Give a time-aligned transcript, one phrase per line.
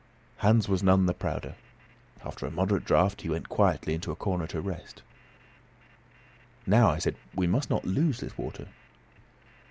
[0.37, 1.53] Hans was none the prouder.
[2.25, 5.03] After a moderate draught, he went quietly into a corner to rest.
[6.65, 8.69] "Now," I said, "we must not lose this water."